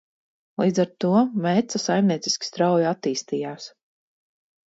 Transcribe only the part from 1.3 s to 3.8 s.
Meca saimnieciski strauji attīstījās.